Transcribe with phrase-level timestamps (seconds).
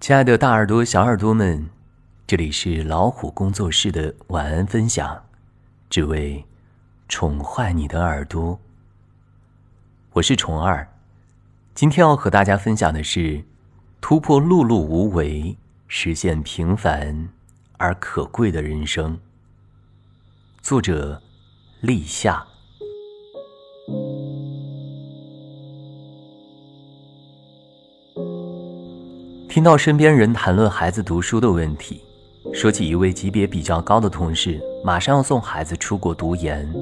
[0.00, 1.68] 亲爱的大耳朵、小耳朵们，
[2.26, 5.26] 这里是老虎工作室的晚安分享，
[5.90, 6.42] 只为
[7.06, 8.58] 宠坏你的耳朵。
[10.14, 10.88] 我是虫儿，
[11.74, 13.44] 今天要和大家分享的是
[14.00, 17.28] 突破碌碌无为，实现平凡
[17.76, 19.20] 而可贵的人生。
[20.62, 21.20] 作者：
[21.82, 22.49] 立夏。
[29.50, 32.00] 听到身边人谈论孩子读书的问题，
[32.52, 36.72] 说起一位级别比较高的同事，马上要送孩子出国读研，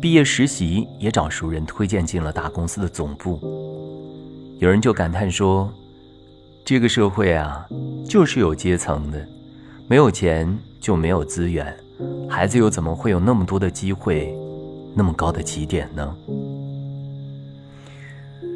[0.00, 3.40] 毕业实习也找熟人推荐进了大公司的总部。
[4.60, 5.68] 有人就感叹说
[6.64, 7.66] ：“这个社会啊，
[8.08, 9.26] 就是有阶层的，
[9.88, 11.76] 没有钱就没有资源，
[12.28, 14.32] 孩子又怎么会有那么多的机会，
[14.94, 16.16] 那么高的起点呢？”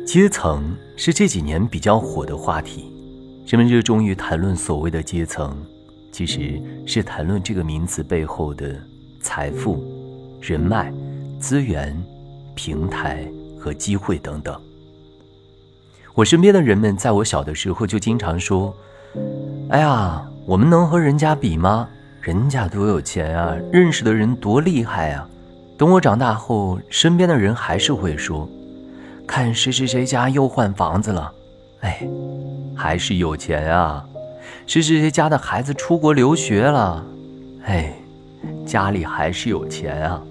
[0.06, 2.93] 阶层是这几年比较火的话题。
[3.46, 5.54] 人们热衷于谈论所谓的阶层，
[6.10, 8.74] 其实是谈论这个名词背后的
[9.20, 9.84] 财富、
[10.40, 10.90] 人脉、
[11.38, 11.94] 资源、
[12.54, 13.22] 平台
[13.58, 14.58] 和机会等等。
[16.14, 18.74] 我身边的人们在我小的时候就经常说
[19.68, 21.88] ：“哎呀，我们能和人家比吗？
[22.22, 25.28] 人家多有钱啊，认识的人多厉害啊！”
[25.76, 28.48] 等我长大后，身边的人还是会说
[29.28, 31.30] ：“看谁谁谁家又换房子了。”
[31.84, 32.00] 哎，
[32.74, 34.02] 还是有钱啊！
[34.66, 37.04] 是谁谁家的孩子出国留学了？
[37.66, 37.92] 哎，
[38.66, 40.22] 家里还是有钱啊！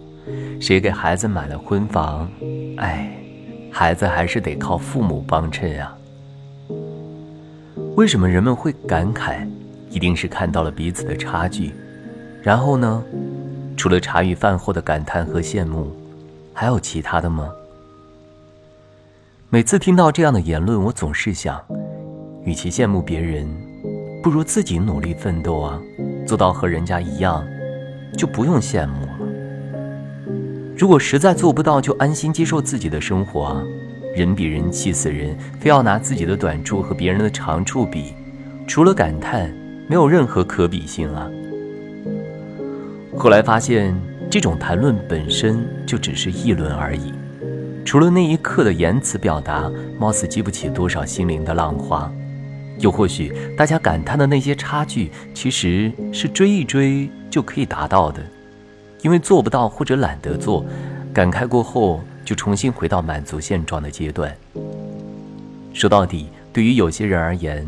[0.59, 2.27] 谁给孩子买了婚房？
[2.77, 3.15] 哎，
[3.71, 5.95] 孩子还是得靠父母帮衬啊！
[7.95, 9.47] 为什么人们会感慨？
[9.91, 11.71] 一定是看到了彼此的差距。
[12.41, 13.03] 然后呢？
[13.77, 15.91] 除了茶余饭后的感叹和羡慕，
[16.53, 17.49] 还有其他的吗？
[19.53, 21.63] 每次听到这样的言论，我总是想，
[22.43, 23.47] 与其羡慕别人，
[24.23, 25.79] 不如自己努力奋斗啊，
[26.25, 27.45] 做到和人家一样，
[28.17, 29.11] 就不用羡慕了。
[30.75, 33.63] 如果实在做不到，就安心接受自己的生活啊。
[34.15, 38.15] 人比人气死人，非要拿自己的短处和别人的长处比，
[38.65, 39.55] 除了感叹，
[39.87, 41.29] 没有任何可比性啊。
[43.15, 43.95] 后来发现，
[44.31, 47.13] 这种谈论本身就只是议论而已。
[47.85, 52.09] 除了那一刻的言辞表达，貌似激不起多少心灵的浪花；
[52.79, 58.23] 又或许大家感叹的那些差距，其实是追一追就可以达到的。
[59.01, 60.65] 因为做不到或者懒得做，
[61.13, 64.33] 感慨过后就重新回到满足现状的阶段。
[65.73, 67.67] 说到底，对于有些人而言，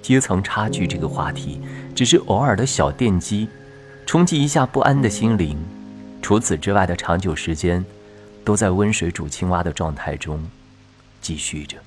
[0.00, 1.60] 阶层差距这个话题
[1.92, 3.48] 只是偶尔的小电击，
[4.06, 5.58] 冲击一下不安的心灵。
[6.22, 7.84] 除此之外的长久时间。
[8.46, 10.48] 都在温水煮青蛙的状态中
[11.20, 11.78] 继续着。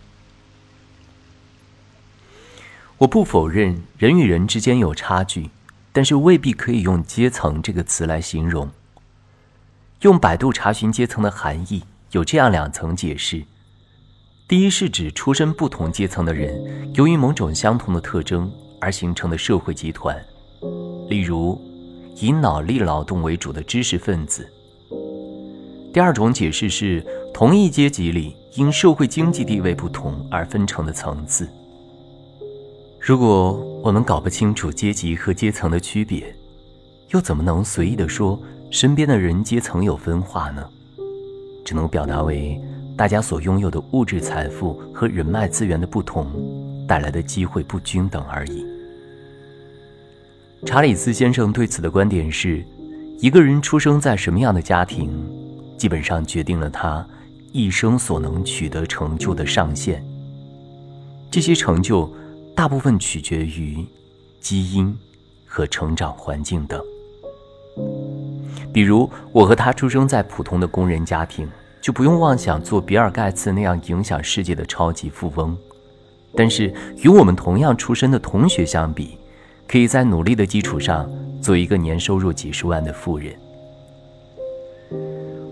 [2.98, 5.52] 我不否认人与人之间有差距，
[5.94, 8.70] 但是未必可以用阶层这个词来形容。
[10.02, 13.42] 用百度查询阶层的含义，有这样两层解释：
[14.46, 20.22] 第一是指出身不同阶层的人，由于某种相同的特征而形成的社会集团，
[21.08, 21.58] 例如
[22.18, 24.52] 以脑力劳动为主的知识分子。
[25.92, 31.50] 第二种解释是，同一阶级里因社会经济地位不同而分成的层次。
[33.00, 36.36] 如果我们搞不清楚阶级和阶层的区别，
[37.10, 38.40] 又怎么能随意地说
[38.70, 40.64] 身边的人阶层有分化呢？
[41.66, 42.62] 只能表达为
[42.96, 46.28] 大家所拥有的物质财富和人脉资源的不同，
[46.88, 48.64] 带来的机会不均等而已。
[50.66, 52.64] 查理斯先生对此的观点是：
[53.20, 55.10] 一个人出生在什么样的家庭？
[55.80, 57.04] 基本上决定了他
[57.54, 60.04] 一生所能取得成就的上限。
[61.32, 62.14] 这些成就
[62.54, 63.86] 大部分取决于
[64.42, 64.94] 基因
[65.46, 66.84] 和成长环境等。
[68.74, 75.58] 比如，我和他出生在普通的工人家庭，就不用妄想做比尔盖茨那样影响世界的超级富翁。
[76.36, 79.18] 但是，与我们同样出身的同学相比，
[79.66, 81.10] 可以在努力的基础上
[81.42, 83.34] 做一个年收入几十万的富人。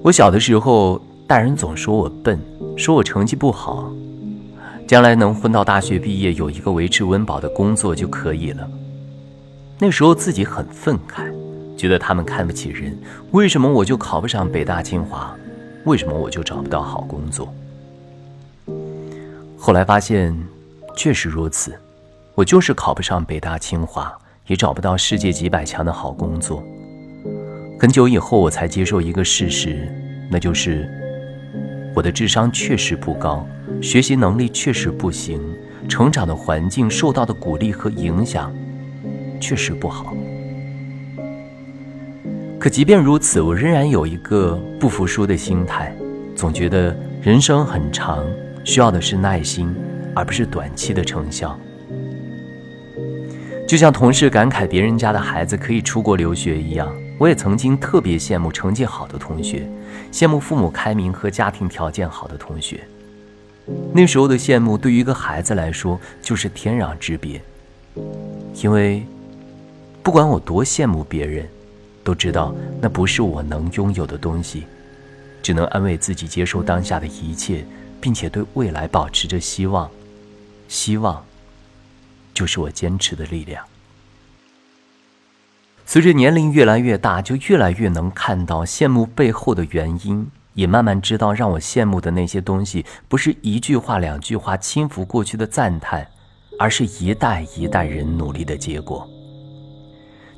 [0.07, 2.39] 我小的时候，大人总说我笨，
[2.77, 3.92] 说我成绩不好，
[4.88, 8.65] 将来能混到大学毕业，有一个维持温饱的工作就可以了。
[9.77, 11.30] 那时候自己很愤慨，
[11.75, 12.98] 觉得他们看不起人。
[13.31, 15.36] 为什么我就考不上北大清华？
[15.83, 17.53] 为什么我就找不到好工作？
[19.57, 20.33] 后来发现，
[20.95, 21.77] 确实如此，
[22.33, 26.63] 我就是考不上北大清华，也找不到世界几百强的好工作。
[27.79, 29.88] 很久以后，我才接受一个事实，
[30.31, 30.89] 那就是
[31.95, 33.47] 我的智商确实不高，
[33.81, 35.39] 学习能力确实不行，
[35.88, 38.51] 成长的环境受到的鼓励和影响，
[39.39, 40.15] 确实不好。
[42.59, 45.95] 可即便如此，我仍然有一个不服输的心态，
[46.35, 48.25] 总觉得人生很长，
[48.63, 49.71] 需要的是耐心，
[50.15, 51.57] 而不是短期的成效。
[53.68, 59.67] 就像同事感慨别人家的孩子可以出国留学一样，我也曾经特别羡慕成绩好的同学，
[60.11, 62.87] 羡慕父母开明和家庭条件好的同学。
[63.93, 67.41] 那时候的羡慕，对于一个孩子来说就是天壤之别，
[68.61, 69.05] 因为
[70.01, 71.47] 不管我多羡慕别人。
[72.03, 74.63] 都知道那不是我能拥有的东西，
[75.43, 77.65] 只能安慰自己接受当下的一切，
[77.99, 79.91] 并且对未来保持着希望。
[80.69, 81.21] 希望
[82.33, 83.61] 就是我坚持的力量。
[85.89, 96.06] 随着年龄越来越大，就越来越能看到羡慕背后的原因，也慢慢知道让我羡慕的那些东西，不是一句话、两句话轻浮过去的赞叹，
[96.60, 99.10] 而是一代一代人努力的结果。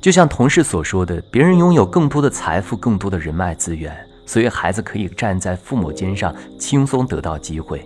[0.00, 3.92] 就像同事所说的，别人拥有更多的财富、更多的人脉资源，
[4.24, 7.84] 所以孩子可以站在父母肩上轻松得到机会。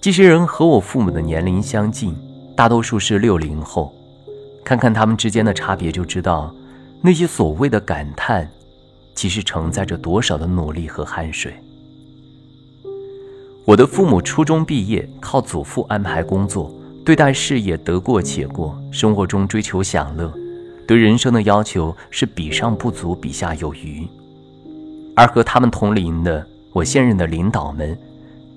[0.00, 2.16] 这些人和我父母的年龄相近，
[2.56, 3.94] 大多数是六零后。
[4.68, 6.54] 看看他们之间的差别，就知道
[7.00, 8.46] 那些所谓的感叹，
[9.14, 11.54] 其实承载着多少的努力和汗水。
[13.64, 16.70] 我的父母初中毕业，靠祖父安排工作，
[17.02, 20.30] 对待事业得过且过，生活中追求享乐。
[20.86, 24.06] 对人生的要求是比上不足，比下有余，
[25.16, 27.98] 而和他们同龄的我现任的领导们，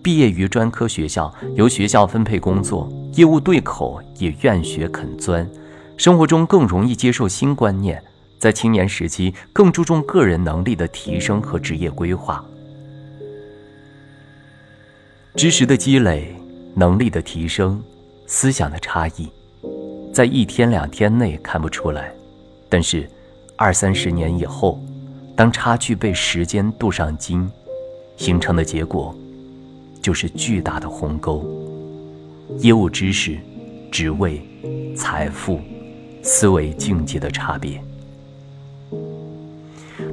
[0.04, 5.50] 毕业于专科学校，由学校分配工作，业务对口，也愿学肯钻，
[5.98, 8.02] 生活中更容易接受新观念，
[8.40, 12.44] 在青年时期更注重个人能力的提升和职业规划，
[15.36, 16.36] 知识的积累，
[16.74, 17.82] 能力的提升，
[18.26, 19.30] 思想的差异，
[20.12, 22.12] 在一天两天内看不出来。
[22.68, 23.08] 但是，
[23.56, 24.82] 二三十年以后，
[25.36, 27.48] 当差距被时间镀上金，
[28.18, 29.16] 形成的结果，
[30.02, 31.46] 就是巨大的鸿沟。
[32.60, 33.38] 业务知识、
[33.92, 34.42] 职位、
[34.96, 35.60] 财富、
[36.24, 37.82] 思维境界的差别。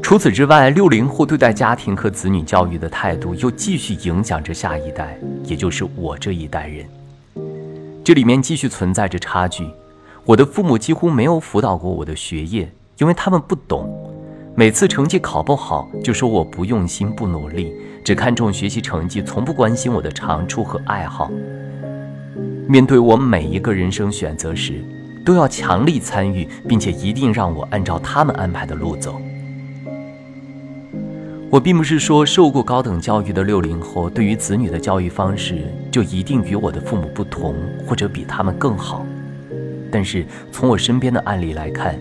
[0.03, 6.87] 除此之外，六零后对待家庭和子女教育的态度，又继续影响着下一代，也就是我这一代人。
[8.03, 9.69] 这里面继续存在着差距。
[10.25, 13.89] 我的父母几乎没有辅导过我的学业，因为他们不懂。
[14.55, 17.73] 每次成绩考不好，就说我不用心、不努力，
[18.03, 21.31] 只看重学习成绩，从不关心我的长处和爱好。
[22.67, 24.83] 面对我每一个人生选择时，
[25.29, 29.21] 都要强力参与，并且一定让我按照他们安排的路走。
[31.51, 37.55] 我并不是说受过高等教育的六零后对于子女的教育方式就一定与我的父母不同，
[37.87, 39.05] 或者比他们更好。
[39.93, 42.01] 但是从我身边的案例来看，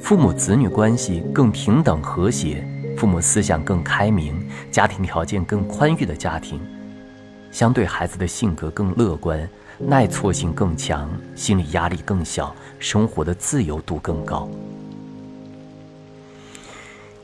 [0.00, 2.66] 父母子女关系更平等和谐，
[2.96, 4.34] 父母思想更开明，
[4.70, 6.58] 家庭条件更宽裕的家庭，
[7.50, 9.46] 相对孩子的性格更乐观，
[9.78, 14.48] 耐挫性更强，心理压力更小，生活的自由度更高。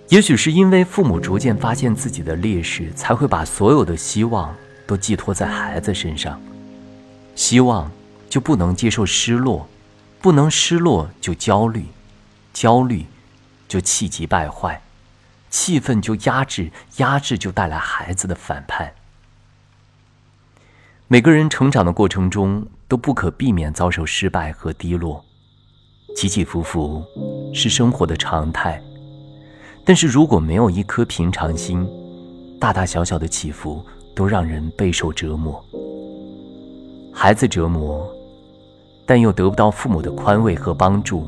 [0.09, 4.55] 也许是因为父母逐渐发现自己的劣势，才会把所有的希望
[4.87, 6.41] 都寄托在孩子身上，
[7.35, 7.91] 希望
[8.29, 9.69] 就不能接受失落。
[10.21, 11.85] 不能失落就焦虑，
[12.53, 13.07] 焦虑
[13.69, 14.83] 就气急败坏，
[15.49, 18.93] 气愤就压制，压制就带来孩子的反叛。
[21.11, 25.25] 每个人成长的过程中都不可避免遭受失败和低落，
[26.15, 27.03] 起起伏伏
[27.55, 28.79] 是生活的常态。
[29.87, 31.89] 但是如果没有一颗平常心，
[32.61, 33.83] 大大小小的起伏
[34.15, 35.65] 都让人备受折磨。
[37.15, 38.07] 孩子折磨。
[39.07, 41.27] 但又得不到父母的宽慰和帮助，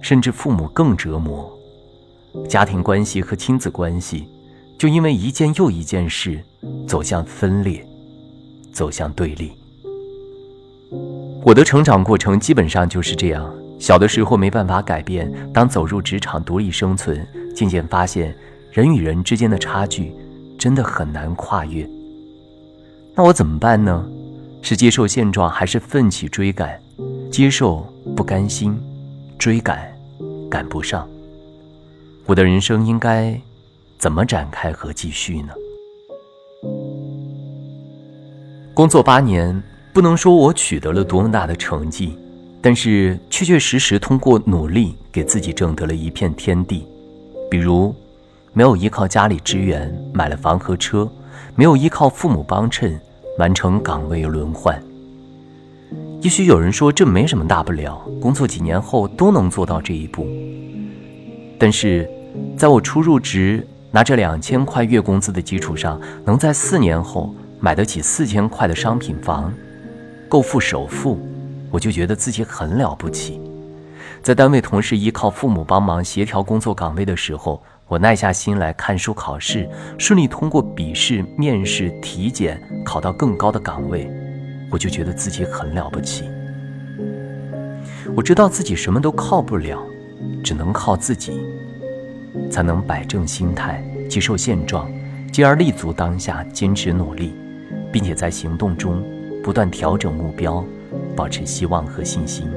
[0.00, 1.52] 甚至父母更折磨。
[2.48, 4.26] 家庭关系和亲子关系，
[4.78, 6.42] 就因为一件又一件事，
[6.88, 7.86] 走向分裂，
[8.72, 9.52] 走向对立。
[11.44, 18.34] 我的成长过程基本上就是这样：小的时候没办法改变，当走入职场独立生存，渐渐发现
[18.70, 20.14] 人与人之间的差距
[20.58, 21.88] 真的很难跨越。
[23.14, 24.04] 那我怎么办呢？
[24.62, 26.80] 是接受现状，还是奋起追赶？
[27.30, 28.78] 接受不甘心，
[29.38, 29.92] 追赶
[30.48, 31.08] 赶不上。
[32.26, 33.36] 我的人生应该
[33.98, 35.52] 怎么展开和继续呢？
[38.74, 39.62] 工作八年，
[39.92, 42.16] 不能说我取得了多么大的成绩，
[42.62, 46.86] 但是确确实实通过努力给自己挣得了一片天地。
[47.50, 47.94] 比如，
[48.54, 51.06] 没有依靠家里支援买了房和车，
[51.54, 52.98] 没有依靠父母帮衬
[53.38, 54.82] 完成岗位轮换。
[56.22, 60.26] 也许有人说这没什么大不了，工作几年后都能做到这一步。
[61.58, 62.08] 但是，
[62.56, 67.34] 在我初入职拿着两千块月工资的基础上，能在四年后
[67.64, 69.54] 买得起四千块的商品房，
[70.28, 71.16] 够付首付，
[71.70, 73.40] 我就觉得自己很了不起。
[74.20, 84.10] 在单位同事依靠父母帮忙协调工作岗位的时候，我耐下心来看书考试，顺利通过笔试、面试、体检，考到更高的岗位，
[84.68, 86.24] 我就觉得自己很了不起。
[88.16, 89.80] 我知道自己什么都靠不了，
[90.42, 91.40] 只能靠自己，
[92.50, 94.90] 才能摆正心态，接受现状，
[95.32, 97.32] 继而立足当下，坚持努力，
[97.92, 99.02] 并且在行动中
[99.44, 100.64] 不断调整目标，
[101.14, 102.48] 保持希望和信心。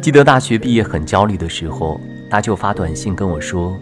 [0.00, 2.00] 记得大学毕业很焦虑的时候。
[2.30, 3.78] 大舅发短信跟我说：“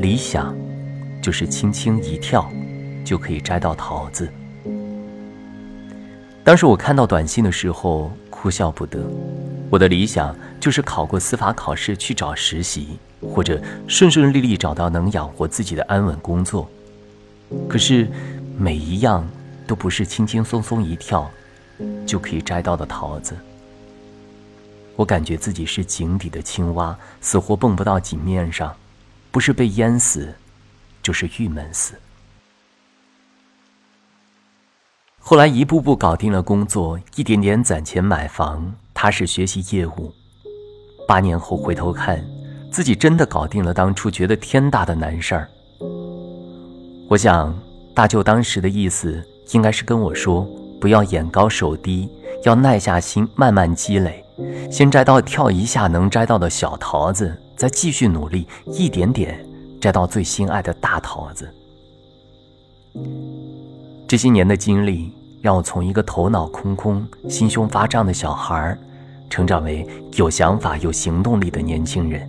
[0.00, 0.54] 理想，
[1.22, 2.46] 就是轻轻一跳，
[3.06, 4.28] 就可以摘到桃子。”
[6.44, 9.00] 当时我看到短信的时候，哭笑不得。
[9.70, 16.68] 我的理想就是考过司法考试去找实习，或者顺顺利利找到能养活自己的安稳工作。
[17.66, 18.06] 可是，
[18.60, 19.26] 每一样
[19.66, 21.30] 都不是轻轻松松一跳，
[22.06, 23.34] 就可以摘到的桃子。
[24.96, 28.76] 我感觉自己是井底的青蛙，死活蹦不到井面上，
[29.30, 30.34] 不是被淹死，
[31.02, 31.94] 就是郁闷死。
[35.18, 40.12] 后来一步步搞定了工作，一点点攒钱买房，踏实学习业务。
[41.08, 42.22] 八年后回头看，
[42.70, 45.48] 自己真的搞定了当初觉得天大的难事儿。
[47.08, 47.58] 我想，
[47.94, 50.46] 大舅当时的意思应该是跟我说：
[50.80, 52.08] 不要眼高手低，
[52.44, 54.24] 要耐下心，慢慢积累。
[54.70, 59.44] 先摘到跳一下能摘到的小桃子，再继续努力，一点点
[59.80, 61.52] 摘到最心爱的大桃子。
[64.08, 68.76] 这些年的经历，让我从一个头脑空空、心胸发胀的小孩，
[69.28, 72.26] 成长为有想法、有行动力的年轻人。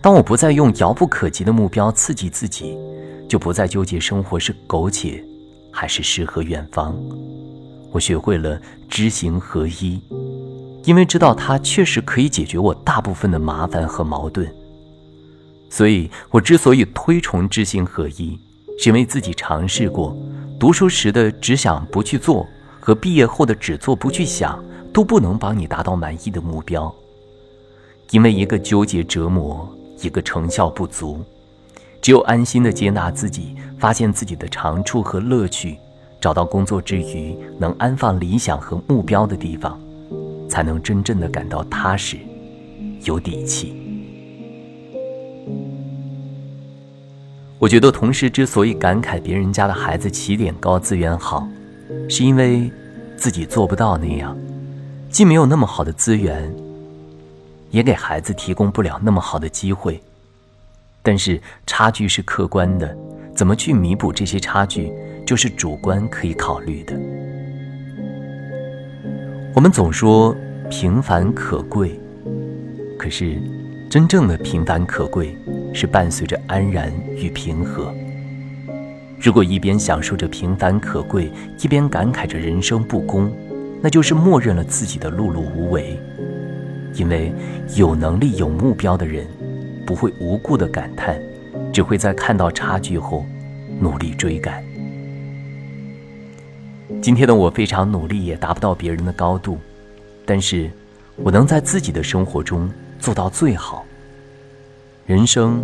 [0.00, 2.78] 当我不再用遥不可及的目标刺激自己，
[3.30, 5.24] 就不再纠结生活是苟且，
[5.70, 6.92] 还是诗和远方。
[7.92, 10.02] 我学会了知行合一。
[10.84, 14.50] 因为知道它确实可以解决我大部分的麻烦和矛盾，
[15.68, 18.36] 所以我之所以推崇知行合一，
[18.78, 20.16] 是因为自己尝试过，
[20.58, 22.44] 读书时的只想不去做，
[22.80, 24.60] 和毕业后的只做不去想，
[24.92, 26.92] 都不能帮你达到满意的目标。
[28.10, 29.68] 因为一个纠结折磨，
[30.02, 31.22] 一个成效不足，
[32.00, 35.78] 只有安心的接纳自己，发现自己的长处和乐趣，
[36.20, 39.80] 找到工作之余能安放理想和目标的地方。
[40.50, 42.18] 才能真正的感到踏实，
[43.04, 43.72] 有底气。
[47.56, 51.48] 我觉得同事之所以感慨别人家的孩子起点高、资源好，
[52.08, 52.68] 是因为
[53.16, 54.36] 自己做不到那样，
[55.08, 56.52] 既没有那么好的资源，
[57.70, 60.02] 也给孩子提供不了那么好的机会。
[61.02, 62.96] 但是差距是客观的，
[63.34, 64.92] 怎么去弥补这些差距，
[65.26, 66.94] 就是主观可以考虑的。
[69.54, 70.36] 我们总说
[70.70, 71.98] 平凡可贵，
[72.98, 73.40] 可是
[73.88, 75.36] 真正的平凡可贵
[75.74, 77.92] 是伴随着安然与平和。
[79.18, 83.30] 如果一边享受着平凡可贵，一边感慨着人生不公，
[83.82, 85.98] 那就是默认了自己的碌碌无为。
[86.94, 87.32] 因为
[87.76, 89.26] 有能力、有目标的人，
[89.90, 91.20] 不会无故的感叹，
[91.72, 93.26] 只会在看到差距后
[93.80, 94.62] 努力追赶。
[97.02, 99.58] 今天的我非常努力，也达不到别人的高度，
[100.24, 100.70] 但是，
[101.16, 102.70] 我能在自己的生活中
[103.00, 103.84] 做到最好。
[105.06, 105.60] 人生，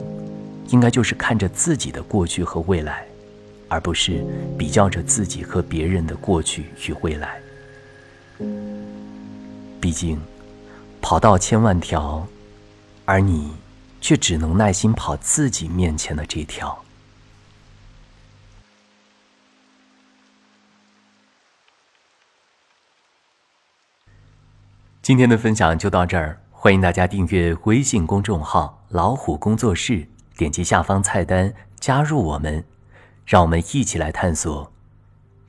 [0.71, 3.06] 应该就是看着自己的过去和未来，
[3.68, 4.25] 而不是
[4.59, 7.40] 比较着自己和别人的过去与未来。
[9.80, 10.18] 毕竟，
[11.00, 12.26] 跑道千万条，
[13.04, 13.52] 而你，
[14.07, 16.85] 却只能耐心跑自己面前的这条。
[25.03, 30.07] 今天的分享就到这儿，欢迎大家订阅微信公众号“老虎工作室”，
[30.39, 32.65] 点击下方菜单加入我们，
[33.25, 34.73] 让我们一起来探索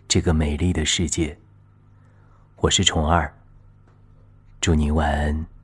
[0.08, 1.38] 这个美丽的世界。
[2.56, 3.36] 我是虫儿，
[4.60, 5.57] 祝你晚安。